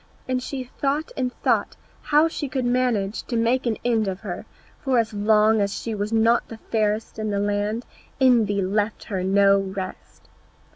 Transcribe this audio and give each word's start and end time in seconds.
And 0.27 0.41
she 0.41 0.63
thought 0.63 1.11
and 1.15 1.31
thought 1.43 1.75
how 2.01 2.27
she 2.27 2.49
could 2.49 2.65
manage 2.65 3.21
to 3.27 3.35
make 3.37 3.67
an 3.67 3.77
end 3.85 4.07
of 4.07 4.21
her, 4.21 4.47
for 4.79 4.97
as 4.97 5.13
long 5.13 5.61
as 5.61 5.79
she 5.79 5.93
was 5.93 6.11
not 6.11 6.47
the 6.47 6.57
fairest 6.57 7.19
in 7.19 7.29
the 7.29 7.37
land, 7.37 7.85
envy 8.19 8.63
left 8.63 9.03
her 9.03 9.23
no 9.23 9.59
rest. 9.59 10.27